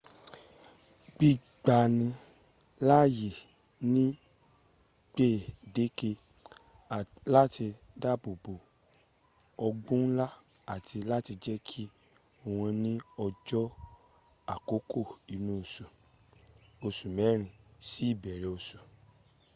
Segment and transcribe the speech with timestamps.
[1.15, 2.07] gbígbani
[2.87, 3.31] láàyè
[3.93, 4.05] ní
[5.13, 6.09] gbèǹdéke
[7.33, 7.65] láti
[8.01, 8.53] dáàbòbò
[9.67, 10.27] ọ̀gbun ńlá
[10.75, 11.83] àti láti jẹ́ kó
[12.59, 12.93] wà ní
[13.25, 13.65] ọjọ́
[14.53, 15.03] àkọ́kọ́
[15.35, 15.83] inú oṣù
[16.85, 17.45] oṣù mẹ́rin
[17.87, 18.77] sí ìbẹ̀rẹ̀ oṣù